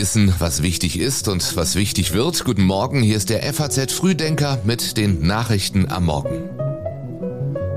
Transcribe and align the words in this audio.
wissen, 0.00 0.32
was 0.38 0.62
wichtig 0.62 0.98
ist 0.98 1.28
und 1.28 1.56
was 1.56 1.74
wichtig 1.74 2.14
wird. 2.14 2.46
Guten 2.46 2.64
Morgen, 2.64 3.02
hier 3.02 3.18
ist 3.18 3.28
der 3.28 3.42
FAZ 3.52 3.92
Frühdenker 3.92 4.58
mit 4.64 4.96
den 4.96 5.26
Nachrichten 5.26 5.90
am 5.90 6.06
Morgen. 6.06 6.48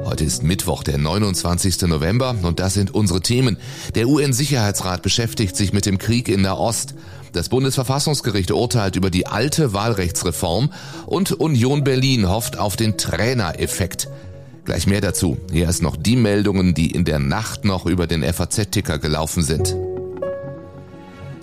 Heute 0.06 0.24
ist 0.24 0.42
Mittwoch, 0.42 0.84
der 0.84 0.98
29. 0.98 1.82
November 1.82 2.34
und 2.44 2.62
das 2.62 2.76
sind 2.76 2.96
unsere 2.96 3.20
Themen. 3.20 3.58
Der 3.96 4.08
UN-Sicherheitsrat 4.08 5.02
beschäftigt 5.02 5.58
sich 5.58 5.74
mit 5.74 5.86
dem 5.86 5.98
Krieg 5.98 6.30
in 6.30 6.44
der 6.44 6.58
Ost. 6.58 6.96
Das 7.34 7.50
Bundesverfassungsgericht 7.50 8.52
urteilt 8.52 8.96
über 8.96 9.10
die 9.10 9.28
alte 9.28 9.74
Wahlrechtsreform 9.74 10.72
und 11.06 11.34
Union 11.34 11.84
Berlin 11.84 12.30
hofft 12.30 12.58
auf 12.58 12.78
den 12.78 12.96
Trainereffekt. 12.96 14.08
Gleich 14.64 14.88
mehr 14.88 15.02
dazu. 15.02 15.38
Hier 15.52 15.68
ist 15.68 15.82
noch 15.82 15.98
die 15.98 16.16
Meldungen, 16.16 16.74
die 16.74 16.90
in 16.90 17.04
der 17.04 17.20
Nacht 17.20 17.66
noch 17.66 17.86
über 17.86 18.08
den 18.08 18.24
FAZ-Ticker 18.24 18.98
gelaufen 18.98 19.44
sind. 19.44 19.76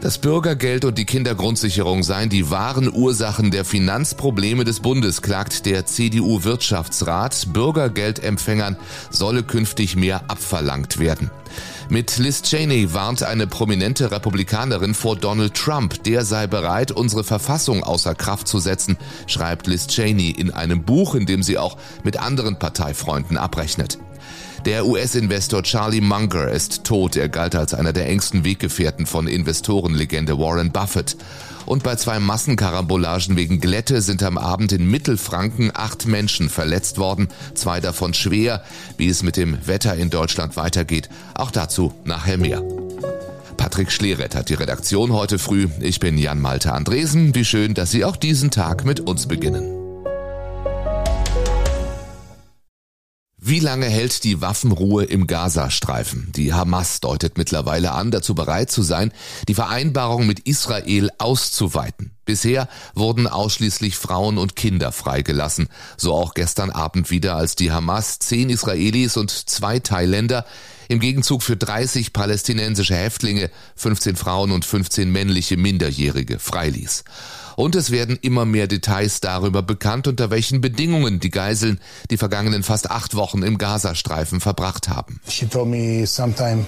Das 0.00 0.16
Bürgergeld 0.16 0.86
und 0.86 0.96
die 0.96 1.04
Kindergrundsicherung 1.04 2.02
seien 2.02 2.30
die 2.30 2.50
wahren 2.50 2.90
Ursachen 2.90 3.50
der 3.50 3.66
Finanzprobleme 3.66 4.64
des 4.64 4.80
Bundes, 4.80 5.20
klagt 5.20 5.66
der 5.66 5.84
CDU-Wirtschaftsrat. 5.84 7.48
Bürgergeldempfängern 7.52 8.78
solle 9.10 9.42
künftig 9.42 9.96
mehr 9.96 10.22
abverlangt 10.28 10.98
werden. 10.98 11.30
Mit 11.90 12.16
Liz 12.16 12.40
Cheney 12.40 12.94
warnt 12.94 13.22
eine 13.22 13.46
prominente 13.46 14.10
Republikanerin 14.10 14.94
vor 14.94 15.16
Donald 15.16 15.52
Trump. 15.52 16.02
Der 16.04 16.24
sei 16.24 16.46
bereit, 16.46 16.92
unsere 16.92 17.22
Verfassung 17.22 17.84
außer 17.84 18.14
Kraft 18.14 18.48
zu 18.48 18.58
setzen, 18.58 18.96
schreibt 19.26 19.66
Liz 19.66 19.86
Cheney 19.86 20.30
in 20.30 20.50
einem 20.50 20.82
Buch, 20.82 21.14
in 21.14 21.26
dem 21.26 21.42
sie 21.42 21.58
auch 21.58 21.76
mit 22.04 22.16
anderen 22.16 22.58
Parteifreunden 22.58 23.36
abrechnet. 23.36 23.98
Der 24.66 24.84
US-Investor 24.86 25.62
Charlie 25.62 26.02
Munger 26.02 26.48
ist 26.48 26.84
tot. 26.84 27.16
Er 27.16 27.30
galt 27.30 27.54
als 27.54 27.72
einer 27.72 27.94
der 27.94 28.08
engsten 28.08 28.44
Weggefährten 28.44 29.06
von 29.06 29.26
Investorenlegende 29.26 30.38
Warren 30.38 30.70
Buffett. 30.70 31.16
Und 31.64 31.82
bei 31.82 31.96
zwei 31.96 32.18
Massenkarambolagen 32.18 33.36
wegen 33.36 33.60
Glätte 33.60 34.02
sind 34.02 34.22
am 34.22 34.36
Abend 34.36 34.72
in 34.72 34.90
Mittelfranken 34.90 35.70
acht 35.74 36.06
Menschen 36.06 36.50
verletzt 36.50 36.98
worden, 36.98 37.28
zwei 37.54 37.80
davon 37.80 38.12
schwer. 38.12 38.62
Wie 38.98 39.08
es 39.08 39.22
mit 39.22 39.38
dem 39.38 39.66
Wetter 39.66 39.94
in 39.94 40.10
Deutschland 40.10 40.56
weitergeht, 40.56 41.08
auch 41.34 41.50
dazu 41.50 41.94
nachher 42.04 42.36
mehr. 42.36 42.62
Patrick 43.56 43.90
Schleret 43.90 44.34
hat 44.34 44.50
die 44.50 44.54
Redaktion 44.54 45.12
heute 45.12 45.38
früh. 45.38 45.68
Ich 45.80 46.00
bin 46.00 46.18
Jan 46.18 46.40
Malte 46.40 46.72
Andresen. 46.72 47.34
Wie 47.34 47.44
schön, 47.44 47.72
dass 47.72 47.90
Sie 47.90 48.04
auch 48.04 48.16
diesen 48.16 48.50
Tag 48.50 48.84
mit 48.84 49.00
uns 49.00 49.26
beginnen. 49.26 49.79
Wie 53.50 53.58
lange 53.58 53.86
hält 53.86 54.22
die 54.22 54.40
Waffenruhe 54.40 55.02
im 55.02 55.26
Gazastreifen? 55.26 56.30
Die 56.36 56.54
Hamas 56.54 57.00
deutet 57.00 57.36
mittlerweile 57.36 57.90
an, 57.90 58.12
dazu 58.12 58.36
bereit 58.36 58.70
zu 58.70 58.80
sein, 58.80 59.10
die 59.48 59.54
Vereinbarung 59.54 60.24
mit 60.24 60.38
Israel 60.38 61.10
auszuweiten. 61.18 62.12
Bisher 62.24 62.68
wurden 62.94 63.26
ausschließlich 63.26 63.96
Frauen 63.96 64.38
und 64.38 64.54
Kinder 64.54 64.92
freigelassen. 64.92 65.68
So 65.96 66.14
auch 66.14 66.34
gestern 66.34 66.70
Abend 66.70 67.10
wieder, 67.10 67.34
als 67.34 67.56
die 67.56 67.72
Hamas 67.72 68.20
zehn 68.20 68.50
Israelis 68.50 69.16
und 69.16 69.32
zwei 69.32 69.80
Thailänder 69.80 70.46
im 70.90 70.98
Gegenzug 70.98 71.44
für 71.44 71.56
30 71.56 72.12
palästinensische 72.12 72.96
Häftlinge, 72.96 73.48
15 73.76 74.16
Frauen 74.16 74.50
und 74.50 74.64
15 74.64 75.10
männliche 75.10 75.56
Minderjährige 75.56 76.40
freiließ. 76.40 77.04
Und 77.54 77.76
es 77.76 77.92
werden 77.92 78.18
immer 78.20 78.44
mehr 78.44 78.66
Details 78.66 79.20
darüber 79.20 79.62
bekannt, 79.62 80.08
unter 80.08 80.30
welchen 80.30 80.60
Bedingungen 80.60 81.20
die 81.20 81.30
Geiseln 81.30 81.78
die 82.10 82.16
vergangenen 82.16 82.64
fast 82.64 82.90
acht 82.90 83.14
Wochen 83.14 83.44
im 83.44 83.56
Gazastreifen 83.56 84.40
verbracht 84.40 84.88
haben. 84.88 85.20
She 85.28 85.46
told 85.46 85.68
me 85.68 86.04
sometime 86.06 86.66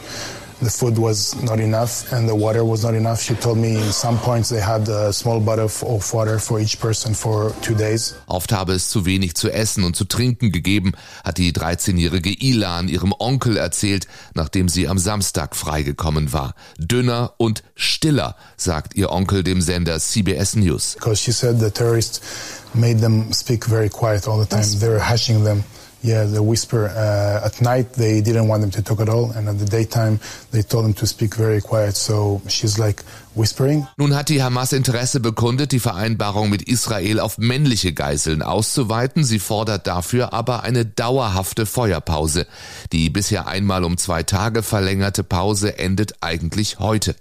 the 0.62 0.70
food 0.70 0.96
was 0.96 1.34
not 1.42 1.58
enough 1.58 2.12
and 2.12 2.28
the 2.28 2.34
water 2.34 2.64
was 2.64 2.84
not 2.84 2.94
enough. 2.94 3.20
She 3.20 3.34
told 3.34 3.58
me 3.58 3.76
in 3.76 3.92
some 3.92 4.16
points 4.18 4.48
they 4.48 4.60
had 4.60 4.88
a 4.88 5.12
small 5.12 5.40
bottle 5.40 5.64
of 5.64 6.14
water 6.14 6.38
for 6.38 6.60
each 6.60 6.78
person 6.78 7.14
for 7.14 7.52
two 7.62 7.74
days. 7.74 8.14
Oft 8.26 8.52
habe 8.52 8.72
es 8.72 8.88
zu 8.88 9.04
wenig 9.04 9.34
zu 9.34 9.50
essen 9.50 9.84
und 9.84 9.96
zu 9.96 10.04
trinken 10.04 10.52
gegeben, 10.52 10.92
hat 11.24 11.38
die 11.38 11.52
13-jährige 11.52 12.30
Ilan 12.30 12.88
ihrem 12.88 13.12
Onkel 13.18 13.56
erzählt, 13.56 14.06
nachdem 14.34 14.68
sie 14.68 14.88
am 14.88 14.98
Samstag 14.98 15.56
freigekommen 15.56 16.32
war. 16.32 16.54
Dünner 16.78 17.34
und 17.38 17.62
stiller, 17.74 18.36
sagt 18.56 18.94
ihr 18.94 19.10
Onkel 19.10 19.42
dem 19.42 19.60
Sender 19.60 19.98
CBS 19.98 20.54
News. 20.56 20.94
Because 20.94 21.20
she 21.20 21.32
said 21.32 21.58
the 21.58 21.70
terrorists 21.70 22.20
made 22.74 23.00
them 23.00 23.32
speak 23.32 23.66
very 23.66 23.88
quiet 23.88 24.28
all 24.28 24.40
the 24.40 24.48
time. 24.48 24.62
They 24.78 24.88
were 24.88 25.00
hashing 25.00 25.44
them. 25.44 25.64
Yeah, 26.02 26.26
the 26.26 26.42
whisper. 26.42 26.88
Uh, 26.88 27.46
at 27.46 27.60
night 27.60 27.92
they 27.92 28.20
didn't 28.20 28.48
want 28.48 28.62
them 28.62 28.72
to 28.72 28.82
talk 28.82 29.00
at 29.00 29.08
all, 29.08 29.30
and 29.30 29.48
at 29.48 29.58
the 29.58 29.64
daytime 29.64 30.18
they 30.50 30.62
told 30.62 30.84
them 30.84 30.94
to 30.94 31.06
speak 31.06 31.36
very 31.36 31.60
quiet. 31.60 31.96
So 31.96 32.42
she's 32.48 32.76
like 32.76 33.04
whispering. 33.36 33.86
Nun 33.96 34.14
hat 34.14 34.28
die 34.28 34.42
Hamas 34.42 34.72
Interesse 34.72 35.20
bekundet, 35.20 35.70
die 35.70 35.78
Vereinbarung 35.78 36.50
mit 36.50 36.62
Israel 36.62 37.20
auf 37.20 37.38
männliche 37.38 37.92
Geiseln 37.92 38.42
auszuweiten. 38.42 39.22
Sie 39.22 39.38
fordert 39.38 39.86
dafür 39.86 40.32
aber 40.32 40.64
eine 40.64 40.84
dauerhafte 40.84 41.66
Feuerpause. 41.66 42.46
Die 42.90 43.08
bisher 43.08 43.46
einmal 43.46 43.84
um 43.84 43.96
zwei 43.96 44.24
Tage 44.24 44.64
verlängerte 44.64 45.22
Pause 45.22 45.78
endet 45.78 46.16
eigentlich 46.20 46.80
heute. 46.80 47.14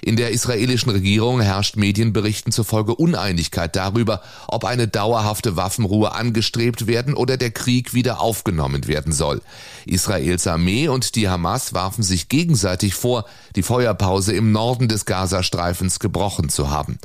In 0.00 0.16
der 0.16 0.30
israelischen 0.30 0.90
Regierung 0.90 1.40
herrscht 1.40 1.76
Medienberichten 1.76 2.52
zufolge 2.52 2.94
Uneinigkeit 2.94 3.74
darüber, 3.74 4.22
ob 4.46 4.64
eine 4.64 4.88
dauerhafte 4.88 5.56
Waffenruhe 5.56 6.12
angestrebt 6.12 6.86
werden 6.86 7.14
oder 7.14 7.36
der 7.36 7.50
Krieg 7.50 7.94
wieder 7.94 8.20
aufgenommen 8.20 8.86
werden 8.86 9.12
soll. 9.12 9.42
Israels 9.86 10.46
Armee 10.46 10.88
und 10.88 11.14
die 11.14 11.28
Hamas 11.28 11.74
warfen 11.74 12.02
sich 12.02 12.28
gegenseitig 12.28 12.94
vor, 12.94 13.24
die 13.56 13.62
Feuerpause 13.62 14.32
im 14.34 14.52
Norden 14.52 14.88
des 14.88 15.04
Gazastreifens 15.04 15.98
gebrochen 15.98 16.48
zu 16.48 16.70
haben. 16.70 16.98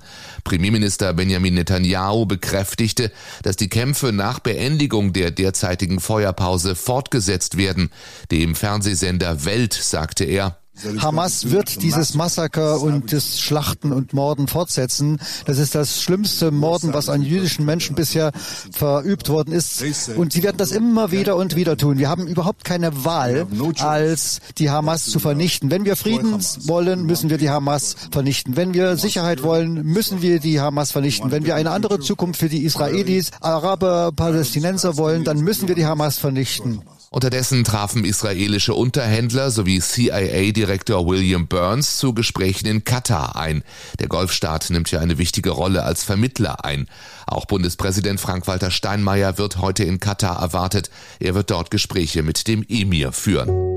Premierminister 0.44 1.14
Benjamin 1.14 1.56
Netanyahu 1.56 2.26
bekräftigte, 2.26 3.12
dass 3.42 3.56
die 3.56 3.70
Kämpfe 3.70 4.14
nach 4.14 4.40
Beendigung 4.40 5.14
der 5.14 5.32
derzeitigen 5.32 6.00
Feuerpause 6.00 6.76
fortgesetzt 6.76 7.58
werden. 7.58 7.90
Dem 8.32 8.56
Fernsehsender 8.56 9.46
Welt 9.46 9.74
sagte 9.74 10.26
er, 10.26 10.58
Hamas 10.98 11.52
wird 11.52 11.82
dieses 11.84 12.16
Massaker 12.16 12.82
und 12.82 13.14
das 13.14 13.40
Schlachten 13.40 13.92
und 13.92 14.14
Morden 14.14 14.48
fortsetzen. 14.48 15.20
Das 15.46 15.60
ist 15.60 15.76
das 15.76 16.02
schlimmste 16.02 16.52
Morden, 16.52 16.94
was 16.94 17.10
an 17.10 17.22
jüdischen 17.22 17.64
Menschen 17.66 17.96
bisher 17.96 18.32
verübt 18.72 19.30
worden 19.30 19.54
ist. 19.54 19.84
Und 20.16 20.34
sie 20.34 20.44
werden 20.44 20.58
das 20.58 20.72
immer 20.72 21.12
wieder 21.12 21.36
und 21.36 21.56
wieder 21.56 21.78
tun. 21.78 22.00
Wir 22.00 22.10
haben 22.10 22.28
überhaupt 22.28 22.64
keine 22.64 23.06
Wahl, 23.06 23.48
als 23.80 24.40
die 24.58 24.72
Hamas 24.72 25.06
zu 25.06 25.20
vernichten. 25.20 25.70
Wenn 25.70 25.86
wir 25.86 25.96
Frieden 25.96 26.40
wollen, 26.66 27.06
müssen 27.06 27.30
wir 27.30 27.38
die 27.38 27.50
Hamas 27.50 27.96
vernichten. 28.12 28.56
Wenn 28.56 28.74
wir 28.74 28.98
Sicherheit 28.98 29.44
wollen, 29.44 29.84
müssen 29.84 30.22
wir 30.22 30.40
die 30.40 30.60
Hamas 30.60 30.92
vernichten. 30.92 31.32
Wenn 31.32 31.46
wir 31.46 31.56
eine 31.56 31.72
andere 31.72 32.00
Zukunft 32.00 32.40
für 32.40 32.50
die 32.50 32.64
Israelis, 32.64 33.32
Araber, 33.42 34.12
Palästinenser 34.12 34.98
wollen, 34.98 35.24
dann 35.24 35.40
müssen 35.40 35.68
wir 35.68 35.76
die 35.76 35.86
Hamas 35.86 36.18
vernichten. 36.18 36.82
Unterdessen 37.14 37.64
trafen 37.64 38.06
israelische 38.06 38.74
Unterhändler 38.74 39.52
sowie 39.52 39.80
CIA-Direktor 39.80 41.06
William 41.06 41.48
Burns 41.48 41.98
zu 41.98 42.16
Gesprächen 42.16 42.66
in 42.66 42.86
Katar 42.86 43.36
ein. 43.36 43.64
Der 44.00 44.08
Golfstaat 44.08 44.72
nimmt 44.72 44.90
ja 44.90 45.00
eine 45.00 45.20
wichtige 45.20 45.52
Rolle 45.52 45.84
als 45.84 46.04
Vermittler 46.04 46.66
ein. 46.66 46.88
Auch 47.28 47.46
Bundespräsident 47.46 48.20
Frank-Walter 48.20 48.72
Steinmeier 48.72 49.38
wird 49.38 49.60
heute 49.60 49.84
in 49.84 50.00
Katar 50.00 50.42
erwartet. 50.42 50.90
Er 51.20 51.36
wird 51.36 51.52
dort 51.52 51.70
Gespräche 51.70 52.24
mit 52.24 52.48
dem 52.48 52.66
Emir 52.68 53.12
führen. 53.12 53.73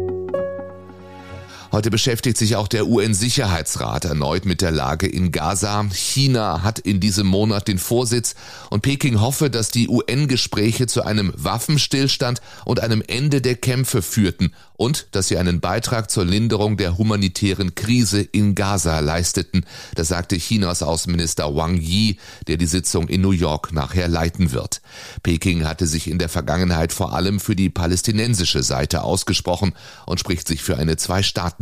Heute 1.76 1.90
beschäftigt 1.90 2.38
sich 2.38 2.56
auch 2.56 2.68
der 2.68 2.86
UN-Sicherheitsrat 2.86 4.06
erneut 4.06 4.46
mit 4.46 4.62
der 4.62 4.70
Lage 4.70 5.06
in 5.06 5.30
Gaza. 5.30 5.84
China 5.92 6.62
hat 6.62 6.78
in 6.78 7.00
diesem 7.00 7.26
Monat 7.26 7.68
den 7.68 7.76
Vorsitz 7.76 8.34
und 8.70 8.80
Peking 8.80 9.20
hoffe, 9.20 9.50
dass 9.50 9.68
die 9.68 9.86
UN-Gespräche 9.86 10.86
zu 10.86 11.04
einem 11.04 11.34
Waffenstillstand 11.36 12.40
und 12.64 12.80
einem 12.80 13.02
Ende 13.06 13.42
der 13.42 13.56
Kämpfe 13.56 14.00
führten 14.00 14.54
und 14.78 15.08
dass 15.12 15.28
sie 15.28 15.36
einen 15.36 15.60
Beitrag 15.60 16.10
zur 16.10 16.24
Linderung 16.24 16.76
der 16.78 16.96
humanitären 16.96 17.74
Krise 17.74 18.22
in 18.22 18.54
Gaza 18.54 19.00
leisteten. 19.00 19.66
Das 19.94 20.08
sagte 20.08 20.36
Chinas 20.36 20.82
Außenminister 20.82 21.54
Wang 21.54 21.76
Yi, 21.76 22.18
der 22.46 22.56
die 22.56 22.66
Sitzung 22.66 23.08
in 23.08 23.20
New 23.20 23.32
York 23.32 23.72
nachher 23.72 24.08
leiten 24.08 24.52
wird. 24.52 24.80
Peking 25.22 25.66
hatte 25.66 25.86
sich 25.86 26.08
in 26.08 26.18
der 26.18 26.28
Vergangenheit 26.30 26.94
vor 26.94 27.12
allem 27.12 27.40
für 27.40 27.56
die 27.56 27.68
palästinensische 27.68 28.62
Seite 28.62 29.02
ausgesprochen 29.02 29.74
und 30.06 30.20
spricht 30.20 30.48
sich 30.48 30.62
für 30.62 30.78
eine 30.78 30.96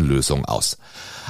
Zwei-Staaten-Lösung 0.05 0.45
aus. 0.45 0.79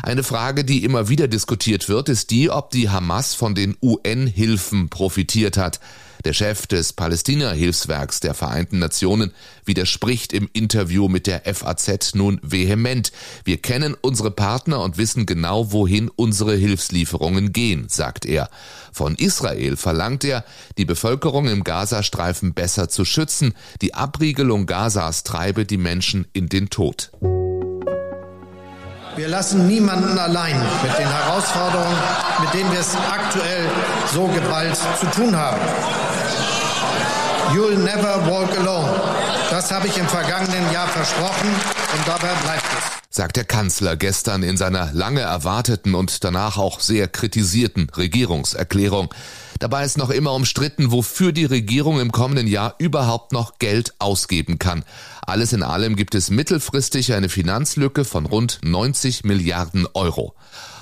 Eine 0.02 0.22
Frage, 0.22 0.64
die 0.64 0.84
immer 0.84 1.08
wieder 1.08 1.28
diskutiert 1.28 1.88
wird, 1.88 2.08
ist 2.08 2.30
die, 2.30 2.50
ob 2.50 2.70
die 2.70 2.90
Hamas 2.90 3.34
von 3.34 3.54
den 3.54 3.76
UN-Hilfen 3.80 4.88
profitiert 4.88 5.56
hat. 5.56 5.80
Der 6.24 6.32
Chef 6.32 6.66
des 6.66 6.94
Palästina-Hilfswerks 6.94 8.20
der 8.20 8.32
Vereinten 8.32 8.78
Nationen 8.78 9.32
widerspricht 9.66 10.32
im 10.32 10.48
Interview 10.52 11.08
mit 11.08 11.26
der 11.26 11.42
FAZ 11.54 12.14
nun 12.14 12.40
vehement. 12.42 13.12
Wir 13.44 13.58
kennen 13.58 13.94
unsere 14.00 14.30
Partner 14.30 14.80
und 14.80 14.96
wissen 14.96 15.26
genau, 15.26 15.70
wohin 15.72 16.08
unsere 16.08 16.56
Hilfslieferungen 16.56 17.52
gehen, 17.52 17.88
sagt 17.88 18.24
er. 18.24 18.48
Von 18.90 19.16
Israel 19.16 19.76
verlangt 19.76 20.24
er, 20.24 20.44
die 20.78 20.86
Bevölkerung 20.86 21.46
im 21.46 21.62
Gazastreifen 21.62 22.54
besser 22.54 22.88
zu 22.88 23.04
schützen. 23.04 23.52
Die 23.82 23.94
Abriegelung 23.94 24.64
Gazas 24.64 25.24
treibe 25.24 25.66
die 25.66 25.78
Menschen 25.78 26.26
in 26.32 26.48
den 26.48 26.70
Tod. 26.70 27.10
Wir 29.16 29.28
lassen 29.28 29.68
niemanden 29.68 30.18
allein 30.18 30.60
mit 30.82 30.98
den 30.98 31.06
Herausforderungen, 31.06 31.96
mit 32.40 32.52
denen 32.52 32.72
wir 32.72 32.80
es 32.80 32.96
aktuell 32.96 33.70
so 34.12 34.26
geballt 34.26 34.76
zu 34.76 35.06
tun 35.06 35.36
haben. 35.36 35.60
You'll 37.54 37.76
never 37.76 38.26
walk 38.28 38.58
alone. 38.58 38.90
Das 39.50 39.70
habe 39.70 39.86
ich 39.86 39.96
im 39.98 40.08
vergangenen 40.08 40.72
Jahr 40.72 40.88
versprochen 40.88 41.48
und 41.96 42.08
dabei 42.08 42.34
bleibt 42.42 42.64
es. 42.76 43.16
Sagt 43.16 43.36
der 43.36 43.44
Kanzler 43.44 43.94
gestern 43.94 44.42
in 44.42 44.56
seiner 44.56 44.90
lange 44.92 45.20
erwarteten 45.20 45.94
und 45.94 46.24
danach 46.24 46.58
auch 46.58 46.80
sehr 46.80 47.06
kritisierten 47.06 47.88
Regierungserklärung. 47.96 49.14
Dabei 49.60 49.84
ist 49.84 49.96
noch 49.96 50.10
immer 50.10 50.32
umstritten, 50.32 50.90
wofür 50.90 51.30
die 51.30 51.44
Regierung 51.44 52.00
im 52.00 52.10
kommenden 52.10 52.48
Jahr 52.48 52.74
überhaupt 52.78 53.30
noch 53.30 53.58
Geld 53.60 53.94
ausgeben 54.00 54.58
kann. 54.58 54.84
Alles 55.26 55.54
in 55.54 55.62
allem 55.62 55.96
gibt 55.96 56.14
es 56.14 56.28
mittelfristig 56.28 57.14
eine 57.14 57.30
Finanzlücke 57.30 58.04
von 58.04 58.26
rund 58.26 58.60
90 58.62 59.24
Milliarden 59.24 59.86
Euro. 59.94 60.34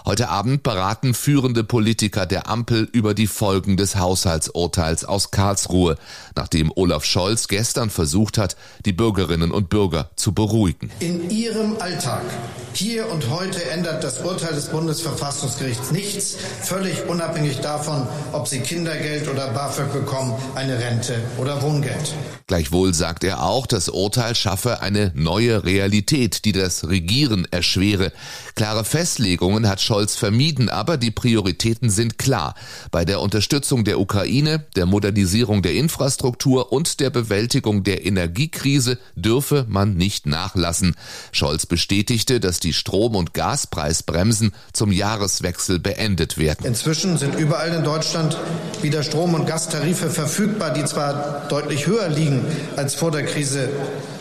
Heute 0.04 0.30
Abend 0.30 0.64
beraten 0.64 1.14
führende 1.14 1.62
Politiker 1.62 2.26
der 2.26 2.48
Ampel 2.48 2.88
über 2.90 3.14
die 3.14 3.28
Folgen 3.28 3.76
des 3.76 3.94
Haushaltsurteils 3.94 5.04
aus 5.04 5.30
Karlsruhe, 5.30 5.96
nachdem 6.34 6.72
Olaf 6.74 7.04
Scholz 7.04 7.46
gestern 7.46 7.88
versucht 7.88 8.36
hat, 8.36 8.56
die 8.84 8.92
Bürgerinnen 8.92 9.52
und 9.52 9.68
Bürger 9.68 10.10
zu 10.16 10.32
beruhigen. 10.32 10.90
In 10.98 11.30
ihrem 11.30 11.76
Alltag, 11.78 12.22
hier 12.72 13.08
und 13.12 13.30
heute, 13.30 13.64
ändert 13.70 14.02
das 14.02 14.18
Urteil 14.18 14.54
des 14.54 14.70
Bundesverfassungsgerichts 14.70 15.92
nichts, 15.92 16.36
völlig 16.62 17.06
unabhängig 17.06 17.60
davon, 17.60 18.08
ob 18.32 18.48
sie 18.48 18.58
Kindergeld 18.58 19.28
oder 19.28 19.52
BAföG 19.52 19.92
bekommen, 19.92 20.34
eine 20.56 20.80
Rente 20.80 21.14
oder 21.38 21.62
Wohngeld. 21.62 22.12
Gleichwohl 22.48 22.92
sagt 22.92 23.22
er 23.22 23.44
auch, 23.44 23.68
das 23.68 23.88
Urteil 23.88 24.34
schaffe 24.34 24.80
eine 24.80 25.12
neue 25.14 25.64
Realität, 25.64 26.44
die 26.44 26.52
das 26.52 26.88
Regieren 26.88 27.46
erschwere. 27.52 28.12
Klare 28.56 28.84
Festlegungen 28.84 29.68
hat 29.68 29.80
Scholz 29.80 29.91
vermieden, 30.16 30.68
aber 30.68 30.96
die 30.96 31.10
Prioritäten 31.10 31.90
sind 31.90 32.18
klar. 32.18 32.54
Bei 32.90 33.04
der 33.04 33.20
Unterstützung 33.20 33.84
der 33.84 34.00
Ukraine, 34.00 34.64
der 34.76 34.86
Modernisierung 34.86 35.62
der 35.62 35.74
Infrastruktur 35.74 36.72
und 36.72 37.00
der 37.00 37.10
Bewältigung 37.10 37.84
der 37.84 38.06
Energiekrise 38.06 38.98
dürfe 39.14 39.66
man 39.68 39.94
nicht 39.94 40.26
nachlassen. 40.26 40.94
Scholz 41.30 41.66
bestätigte, 41.66 42.40
dass 42.40 42.58
die 42.58 42.72
Strom- 42.72 43.16
und 43.16 43.34
Gaspreisbremsen 43.34 44.52
zum 44.72 44.92
Jahreswechsel 44.92 45.78
beendet 45.78 46.38
werden. 46.38 46.66
Inzwischen 46.66 47.18
sind 47.18 47.34
überall 47.34 47.74
in 47.74 47.84
Deutschland 47.84 48.36
wieder 48.80 49.02
Strom- 49.02 49.34
und 49.34 49.46
Gastarife 49.46 50.10
verfügbar, 50.10 50.72
die 50.72 50.84
zwar 50.84 51.46
deutlich 51.48 51.86
höher 51.86 52.08
liegen 52.08 52.44
als 52.76 52.94
vor 52.94 53.10
der 53.10 53.24
Krise, 53.24 53.68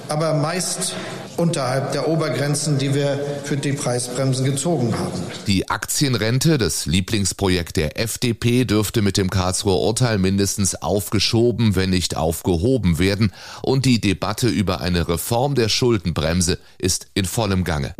aber 0.09 0.33
meist 0.33 0.95
unterhalb 1.37 1.91
der 1.91 2.07
Obergrenzen, 2.07 2.77
die 2.77 2.93
wir 2.93 3.19
für 3.43 3.57
die 3.57 3.73
Preisbremsen 3.73 4.45
gezogen 4.45 4.97
haben. 4.97 5.21
Die 5.47 5.69
Aktienrente, 5.69 6.57
das 6.57 6.85
Lieblingsprojekt 6.85 7.77
der 7.77 7.99
FDP, 7.99 8.65
dürfte 8.65 9.01
mit 9.01 9.17
dem 9.17 9.29
Karlsruher 9.29 9.79
Urteil 9.79 10.17
mindestens 10.17 10.75
aufgeschoben, 10.75 11.75
wenn 11.75 11.89
nicht 11.89 12.15
aufgehoben 12.17 12.99
werden. 12.99 13.33
Und 13.61 13.85
die 13.85 14.01
Debatte 14.01 14.47
über 14.47 14.81
eine 14.81 15.07
Reform 15.07 15.55
der 15.55 15.69
Schuldenbremse 15.69 16.57
ist 16.77 17.07
in 17.13 17.25
vollem 17.25 17.63
Gange. 17.63 17.95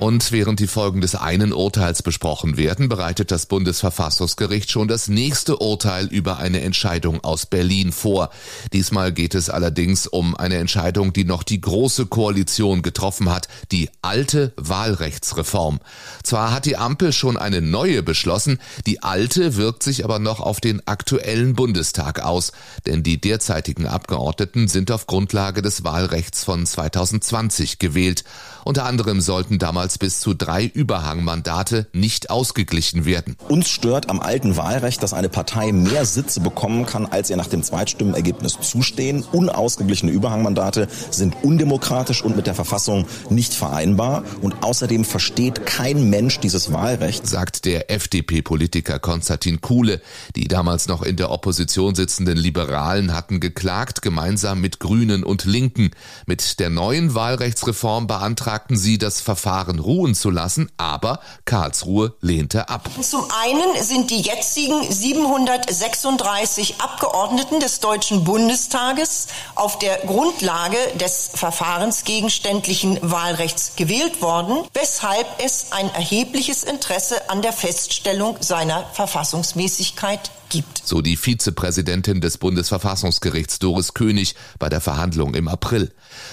Und 0.00 0.32
während 0.32 0.60
die 0.60 0.66
Folgen 0.66 1.02
des 1.02 1.14
einen 1.14 1.52
Urteils 1.52 2.02
besprochen 2.02 2.56
werden, 2.56 2.88
bereitet 2.88 3.30
das 3.30 3.44
Bundesverfassungsgericht 3.44 4.70
schon 4.70 4.88
das 4.88 5.08
nächste 5.08 5.58
Urteil 5.58 6.06
über 6.06 6.38
eine 6.38 6.62
Entscheidung 6.62 7.22
aus 7.22 7.44
Berlin 7.44 7.92
vor. 7.92 8.30
Diesmal 8.72 9.12
geht 9.12 9.34
es 9.34 9.50
allerdings 9.50 10.06
um 10.06 10.34
eine 10.34 10.56
Entscheidung, 10.56 11.12
die 11.12 11.24
noch 11.24 11.42
die 11.42 11.60
Große 11.60 12.06
Koalition 12.06 12.80
getroffen 12.80 13.30
hat, 13.30 13.48
die 13.72 13.90
alte 14.00 14.54
Wahlrechtsreform. 14.56 15.80
Zwar 16.22 16.54
hat 16.54 16.64
die 16.64 16.78
Ampel 16.78 17.12
schon 17.12 17.36
eine 17.36 17.60
neue 17.60 18.02
beschlossen, 18.02 18.58
die 18.86 19.02
alte 19.02 19.56
wirkt 19.56 19.82
sich 19.82 20.02
aber 20.02 20.18
noch 20.18 20.40
auf 20.40 20.60
den 20.60 20.80
aktuellen 20.86 21.52
Bundestag 21.52 22.24
aus, 22.24 22.52
denn 22.86 23.02
die 23.02 23.20
derzeitigen 23.20 23.86
Abgeordneten 23.86 24.66
sind 24.66 24.90
auf 24.92 25.06
Grundlage 25.06 25.60
des 25.60 25.84
Wahlrechts 25.84 26.42
von 26.42 26.64
2020 26.64 27.78
gewählt. 27.78 28.24
Unter 28.64 28.84
anderem 28.84 29.20
sollten 29.20 29.58
damals 29.58 29.98
bis 29.98 30.20
zu 30.20 30.34
drei 30.34 30.64
Überhangmandate 30.64 31.86
nicht 31.92 32.30
ausgeglichen 32.30 33.04
werden. 33.04 33.36
Uns 33.48 33.68
stört 33.68 34.10
am 34.10 34.20
alten 34.20 34.56
Wahlrecht, 34.56 35.02
dass 35.02 35.12
eine 35.12 35.28
Partei 35.28 35.72
mehr 35.72 36.04
Sitze 36.04 36.40
bekommen 36.40 36.86
kann, 36.86 37.06
als 37.06 37.30
ihr 37.30 37.36
nach 37.36 37.46
dem 37.46 37.62
Zweitstimmenergebnis 37.62 38.58
zustehen. 38.60 39.24
Unausgeglichene 39.32 40.12
Überhangmandate 40.12 40.88
sind 41.10 41.36
undemokratisch 41.42 42.22
und 42.22 42.36
mit 42.36 42.46
der 42.46 42.54
Verfassung 42.54 43.06
nicht 43.30 43.54
vereinbar. 43.54 44.24
Und 44.40 44.62
außerdem 44.62 45.04
versteht 45.04 45.66
kein 45.66 46.10
Mensch 46.10 46.38
dieses 46.40 46.72
Wahlrecht, 46.72 47.26
sagt 47.26 47.64
der 47.64 47.90
FDP-Politiker 47.90 48.98
Konstantin 48.98 49.60
Kuhle. 49.60 50.00
Die 50.36 50.48
damals 50.48 50.86
noch 50.88 51.02
in 51.02 51.16
der 51.16 51.30
Opposition 51.30 51.94
sitzenden 51.94 52.36
Liberalen 52.36 53.14
hatten 53.14 53.40
geklagt, 53.40 54.02
gemeinsam 54.02 54.60
mit 54.60 54.80
Grünen 54.80 55.24
und 55.24 55.44
Linken. 55.44 55.90
Mit 56.26 56.60
der 56.60 56.70
neuen 56.70 57.14
Wahlrechtsreform 57.14 58.06
beantragt 58.06 58.49
beantragten 58.50 58.76
sie, 58.76 58.98
das 58.98 59.20
Verfahren 59.20 59.78
ruhen 59.78 60.14
zu 60.14 60.28
lassen, 60.28 60.72
aber 60.76 61.20
Karlsruhe 61.44 62.14
lehnte 62.20 62.68
ab. 62.68 62.90
Zum 63.00 63.24
einen 63.44 63.80
sind 63.82 64.10
die 64.10 64.22
jetzigen 64.22 64.82
736 64.82 66.80
Abgeordneten 66.80 67.60
des 67.60 67.78
Deutschen 67.78 68.24
Bundestages 68.24 69.28
auf 69.54 69.78
der 69.78 69.98
Grundlage 69.98 70.76
des 70.98 71.30
verfahrensgegenständlichen 71.32 72.98
Wahlrechts 73.02 73.76
gewählt 73.76 74.20
worden, 74.20 74.64
weshalb 74.74 75.26
es 75.44 75.66
ein 75.70 75.88
erhebliches 75.94 76.64
Interesse 76.64 77.30
an 77.30 77.42
der 77.42 77.52
Feststellung 77.52 78.36
seiner 78.40 78.84
Verfassungsmäßigkeit 78.92 80.32
gibt. 80.50 80.82
So 80.84 81.00
die 81.00 81.16
Vizepräsidentin 81.16 82.20
des 82.20 82.36
Bundesverfassungsgerichts 82.36 83.58
Doris 83.58 83.94
König 83.94 84.34
bei 84.58 84.68
der 84.68 84.80
Verhandlung 84.80 85.34
im 85.34 85.48
April. 85.48 85.90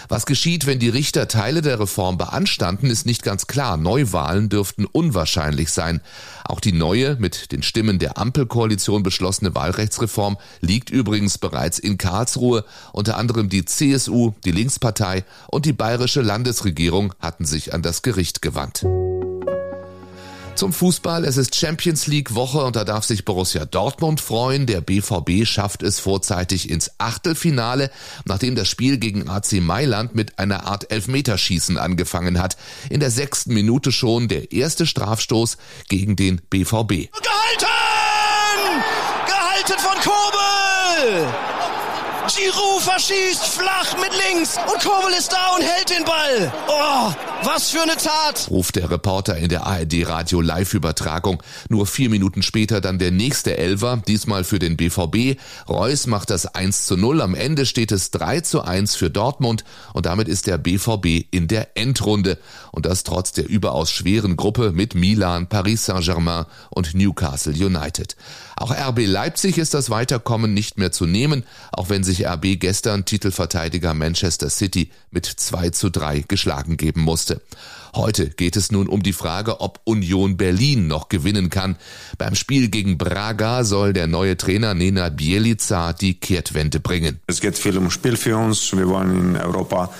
Was 0.09 0.25
geschieht, 0.25 0.65
wenn 0.65 0.79
die 0.79 0.89
Richter 0.89 1.27
Teile 1.27 1.61
der 1.61 1.79
Reform 1.79 2.17
beanstanden, 2.17 2.87
ist 2.87 3.05
nicht 3.05 3.23
ganz 3.23 3.47
klar. 3.47 3.77
Neuwahlen 3.77 4.49
dürften 4.49 4.85
unwahrscheinlich 4.85 5.71
sein. 5.71 6.01
Auch 6.43 6.59
die 6.59 6.73
neue, 6.73 7.15
mit 7.15 7.51
den 7.51 7.63
Stimmen 7.63 7.99
der 7.99 8.17
Ampelkoalition 8.17 9.03
beschlossene 9.03 9.55
Wahlrechtsreform 9.55 10.37
liegt 10.61 10.89
übrigens 10.89 11.37
bereits 11.37 11.79
in 11.79 11.97
Karlsruhe. 11.97 12.65
Unter 12.91 13.17
anderem 13.17 13.49
die 13.49 13.65
CSU, 13.65 14.33
die 14.43 14.51
Linkspartei 14.51 15.23
und 15.47 15.65
die 15.65 15.73
bayerische 15.73 16.21
Landesregierung 16.21 17.13
hatten 17.19 17.45
sich 17.45 17.73
an 17.73 17.81
das 17.81 18.01
Gericht 18.01 18.41
gewandt. 18.41 18.85
Zum 20.57 20.73
Fußball. 20.73 21.23
Es 21.23 21.37
ist 21.37 21.55
Champions 21.55 22.07
League 22.07 22.33
Woche 22.33 22.63
und 22.63 22.75
da 22.75 22.83
darf 22.83 23.03
sich 23.03 23.25
Borussia 23.25 23.65
Dortmund 23.65 24.19
freuen. 24.19 24.65
Der 24.65 24.81
BVB 24.81 25.45
schafft 25.45 25.83
es 25.83 25.99
vorzeitig 25.99 26.71
ins 26.71 26.89
Achtelfinale, 26.97 27.91
nachdem 28.25 28.55
das 28.55 28.67
Spiel 28.67 28.97
gegen 28.97 29.29
AC 29.29 29.61
Mailand 29.61 30.15
mit 30.15 30.39
einer 30.39 30.65
Art 30.65 30.91
Elfmeterschießen 30.91 31.77
angefangen 31.77 32.41
hat. 32.41 32.57
In 32.89 32.99
der 32.99 33.11
sechsten 33.11 33.53
Minute 33.53 33.91
schon 33.91 34.29
der 34.29 34.51
erste 34.51 34.87
Strafstoß 34.87 35.57
gegen 35.89 36.15
den 36.15 36.41
BVB. 36.49 37.11
Gehalten! 37.11 37.67
Gehalten 39.27 39.79
von 39.79 39.95
Kobel! 40.01 41.27
Giroud 42.35 42.81
verschießt 42.81 43.45
flach 43.45 43.95
mit 44.01 44.11
links 44.27 44.57
und 44.57 44.83
Kobel 44.83 45.13
ist 45.13 45.31
da 45.31 45.55
und 45.55 45.61
hält 45.61 45.89
den 45.89 46.03
Ball. 46.03 46.51
Oh, 46.67 47.13
was 47.43 47.71
für 47.71 47.81
eine 47.81 47.95
Tat! 47.95 48.47
ruft 48.49 48.75
der 48.75 48.89
Reporter 48.89 49.37
in 49.37 49.49
der 49.49 49.65
ARD 49.65 50.07
Radio 50.07 50.41
Live-Übertragung. 50.41 51.43
Nur 51.69 51.85
vier 51.85 52.09
Minuten 52.09 52.41
später 52.41 52.81
dann 52.81 52.99
der 52.99 53.11
nächste 53.11 53.57
Elver, 53.57 54.01
diesmal 54.07 54.43
für 54.43 54.59
den 54.59 54.77
BVB. 54.77 55.39
Reus 55.67 56.07
macht 56.07 56.29
das 56.29 56.45
1 56.45 56.85
zu 56.85 56.95
0. 56.95 57.21
Am 57.21 57.35
Ende 57.35 57.65
steht 57.65 57.91
es 57.91 58.11
3 58.11 58.41
zu 58.41 58.61
1 58.61 58.95
für 58.95 59.09
Dortmund 59.09 59.63
und 59.93 60.05
damit 60.05 60.27
ist 60.27 60.47
der 60.47 60.57
BVB 60.57 61.27
in 61.31 61.47
der 61.47 61.75
Endrunde. 61.75 62.37
Und 62.71 62.85
das 62.85 63.03
trotz 63.03 63.31
der 63.31 63.49
überaus 63.49 63.91
schweren 63.91 64.37
Gruppe 64.37 64.71
mit 64.71 64.95
Milan, 64.95 65.47
Paris 65.47 65.85
Saint-Germain 65.85 66.45
und 66.69 66.93
Newcastle 66.93 67.53
United. 67.53 68.15
Auch 68.55 68.71
RB 68.71 69.05
Leipzig 69.05 69.57
ist 69.57 69.73
das 69.73 69.89
Weiterkommen 69.89 70.53
nicht 70.53 70.77
mehr 70.77 70.91
zu 70.91 71.05
nehmen, 71.05 71.43
auch 71.71 71.89
wenn 71.89 72.03
sich 72.03 72.25
RB 72.25 72.59
gestern 72.59 73.05
Titelverteidiger 73.05 73.93
Manchester 73.93 74.49
City 74.49 74.89
mit 75.11 75.25
2 75.25 75.71
zu 75.71 75.89
3 75.89 76.21
geschlagen 76.27 76.77
geben 76.77 77.01
musste. 77.01 77.26
Heute 77.95 78.29
geht 78.29 78.55
es 78.55 78.71
nun 78.71 78.87
um 78.87 79.01
die 79.01 79.13
Frage, 79.13 79.59
ob 79.61 79.79
Union 79.85 80.37
Berlin 80.37 80.87
noch 80.87 81.09
gewinnen 81.09 81.49
kann. 81.49 81.77
Beim 82.17 82.35
Spiel 82.35 82.69
gegen 82.69 82.97
Braga 82.97 83.63
soll 83.63 83.93
der 83.93 84.07
neue 84.07 84.37
Trainer 84.37 84.73
Nena 84.73 85.09
Bielica 85.09 85.93
die 85.93 86.13
Kehrtwende 86.13 86.79
bringen. 86.79 87.19
Es 87.27 87.41
geht 87.41 87.57
viel 87.57 87.77
um 87.77 87.89
Spiel 87.89 88.17
für 88.17 88.37
uns. 88.37 88.71
Wir 88.75 88.87
wollen 88.87 89.35
in 89.35 89.37
Europa 89.37 89.91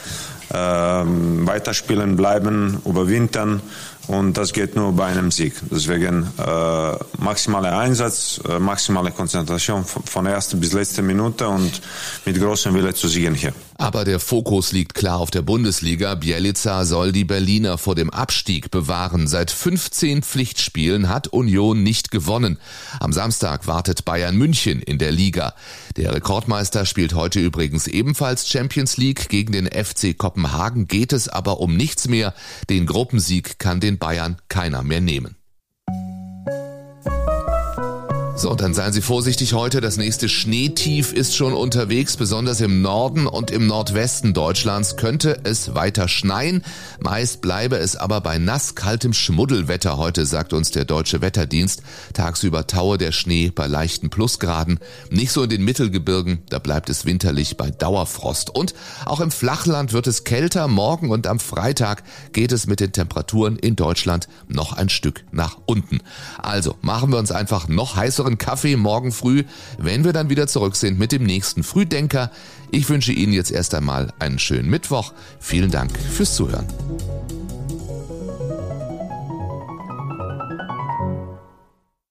äh, 0.49 0.55
weiterspielen, 0.55 2.15
bleiben, 2.15 2.81
überwintern. 2.85 3.61
Und 4.07 4.37
das 4.37 4.53
geht 4.53 4.75
nur 4.75 4.93
bei 4.93 5.05
einem 5.05 5.31
Sieg. 5.31 5.53
Deswegen 5.69 6.27
äh, 6.37 6.91
maximaler 7.17 7.77
Einsatz, 7.77 8.39
äh, 8.47 8.59
maximale 8.59 9.11
Konzentration 9.11 9.83
von 9.85 10.25
erster 10.25 10.57
bis 10.57 10.73
letzter 10.73 11.01
Minute 11.01 11.47
und 11.47 11.81
mit 12.25 12.39
großem 12.39 12.73
Wille 12.73 12.93
zu 12.93 13.07
siegen 13.07 13.35
hier. 13.35 13.53
Aber 13.79 14.05
der 14.05 14.19
Fokus 14.19 14.71
liegt 14.71 14.95
klar 14.95 15.17
auf 15.17 15.29
der 15.29 15.43
Bundesliga. 15.43 16.15
Bielica 16.15 16.83
soll 16.83 17.11
die 17.11 17.25
Berliner 17.25 17.77
vor 17.77 17.93
dem 17.93 18.09
Abstieg 18.09 18.71
bewahren. 18.71 19.27
Seit 19.27 19.51
15 19.51 20.23
Pflichtspielen 20.23 21.09
hat 21.09 21.27
Union 21.27 21.83
nicht 21.83 22.09
gewonnen. 22.09 22.57
Am 22.99 23.13
Samstag 23.13 23.67
wartet 23.67 24.03
Bayern 24.03 24.35
München 24.35 24.81
in 24.81 24.97
der 24.97 25.11
Liga. 25.11 25.53
Der 25.95 26.13
Rekordmeister 26.13 26.85
spielt 26.85 27.13
heute 27.13 27.39
übrigens 27.39 27.85
ebenfalls 27.85 28.47
Champions 28.49 28.97
League. 28.97 29.29
Gegen 29.29 29.51
den 29.51 29.67
FC 29.67 30.17
Kopenhagen 30.17 30.87
geht 30.87 31.13
es 31.13 31.29
aber 31.29 31.59
um 31.59 31.77
nichts 31.77 32.07
mehr. 32.07 32.33
Den 32.69 32.87
Gruppensieg 32.87 33.59
kann 33.59 33.79
den 33.79 33.96
Bayern 33.97 34.37
keiner 34.49 34.83
mehr 34.83 35.01
nehmen. 35.01 35.36
So, 38.39 38.53
dann 38.53 38.75
seien 38.75 38.93
Sie 38.93 39.01
vorsichtig 39.01 39.53
heute. 39.53 39.81
Das 39.81 39.97
nächste 39.97 40.29
Schneetief 40.29 41.11
ist 41.11 41.35
schon 41.35 41.53
unterwegs. 41.53 42.17
Besonders 42.17 42.61
im 42.61 42.83
Norden 42.83 43.25
und 43.25 43.49
im 43.49 43.65
Nordwesten 43.65 44.35
Deutschlands 44.35 44.95
könnte 44.95 45.39
es 45.43 45.73
weiter 45.73 46.07
schneien. 46.07 46.63
Meist 46.99 47.41
bleibe 47.41 47.77
es 47.77 47.95
aber 47.95 48.21
bei 48.21 48.37
nass 48.37 48.75
kaltem 48.75 49.13
Schmuddelwetter 49.13 49.97
heute, 49.97 50.27
sagt 50.27 50.53
uns 50.53 50.69
der 50.69 50.85
Deutsche 50.85 51.21
Wetterdienst. 51.21 51.81
Tagsüber 52.13 52.67
taue 52.67 52.99
der 52.99 53.11
Schnee 53.11 53.49
bei 53.49 53.65
leichten 53.65 54.11
Plusgraden. 54.11 54.79
Nicht 55.09 55.31
so 55.31 55.41
in 55.41 55.49
den 55.49 55.65
Mittelgebirgen, 55.65 56.43
da 56.51 56.59
bleibt 56.59 56.91
es 56.91 57.05
winterlich 57.05 57.57
bei 57.57 57.71
Dauerfrost. 57.71 58.53
Und 58.53 58.75
auch 59.07 59.19
im 59.19 59.31
Flachland 59.31 59.93
wird 59.93 60.05
es 60.05 60.25
kälter. 60.25 60.67
Morgen 60.67 61.09
und 61.09 61.25
am 61.25 61.39
Freitag 61.39 62.03
geht 62.33 62.51
es 62.51 62.67
mit 62.67 62.81
den 62.81 62.91
Temperaturen 62.91 63.57
in 63.57 63.75
Deutschland 63.75 64.27
noch 64.47 64.73
ein 64.73 64.89
Stück 64.89 65.25
nach 65.31 65.57
unten. 65.65 66.01
Also 66.37 66.75
machen 66.81 67.11
wir 67.11 67.17
uns 67.17 67.31
einfach 67.31 67.67
noch 67.67 67.95
heißer 67.95 68.26
leckeren 68.27 68.37
Kaffee 68.37 68.75
morgen 68.75 69.11
früh, 69.11 69.43
wenn 69.77 70.03
wir 70.03 70.13
dann 70.13 70.29
wieder 70.29 70.47
zurück 70.47 70.75
sind 70.75 70.99
mit 70.99 71.11
dem 71.11 71.23
nächsten 71.23 71.63
Frühdenker. 71.63 72.31
Ich 72.71 72.89
wünsche 72.89 73.13
Ihnen 73.13 73.33
jetzt 73.33 73.51
erst 73.51 73.73
einmal 73.73 74.13
einen 74.19 74.39
schönen 74.39 74.69
Mittwoch. 74.69 75.13
Vielen 75.39 75.71
Dank 75.71 75.91
fürs 75.97 76.35
Zuhören. 76.35 76.67